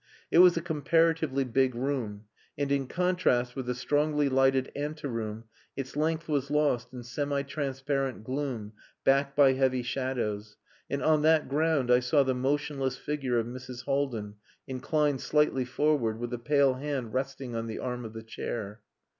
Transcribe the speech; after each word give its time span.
It 0.31 0.39
was 0.39 0.57
a 0.57 0.61
comparatively 0.63 1.43
big 1.43 1.75
room, 1.75 2.25
and 2.57 2.71
in 2.71 2.87
contrast 2.87 3.55
with 3.55 3.67
the 3.67 3.75
strongly 3.75 4.29
lighted 4.29 4.71
ante 4.75 5.05
room 5.05 5.43
its 5.75 5.95
length 5.95 6.27
was 6.27 6.49
lost 6.49 6.91
in 6.91 7.03
semi 7.03 7.43
transparent 7.43 8.23
gloom 8.23 8.73
backed 9.03 9.35
by 9.35 9.53
heavy 9.53 9.83
shadows; 9.83 10.57
and 10.89 11.03
on 11.03 11.21
that 11.21 11.47
ground 11.47 11.91
I 11.91 11.99
saw 11.99 12.23
the 12.23 12.33
motionless 12.33 12.97
figure 12.97 13.37
of 13.37 13.45
Mrs. 13.45 13.83
Haldin, 13.85 14.37
inclined 14.65 15.21
slightly 15.21 15.65
forward, 15.65 16.17
with 16.17 16.33
a 16.33 16.39
pale 16.39 16.73
hand 16.73 17.13
resting 17.13 17.55
on 17.55 17.67
the 17.67 17.77
arm 17.77 18.03
of 18.03 18.13
the 18.13 18.23
chair. 18.23 18.81